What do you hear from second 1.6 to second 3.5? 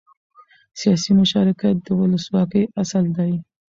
د ولسواکۍ اصل دی